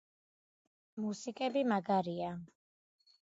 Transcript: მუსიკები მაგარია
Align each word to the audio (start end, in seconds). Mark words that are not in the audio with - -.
მუსიკები 1.03 1.63
მაგარია 1.73 2.31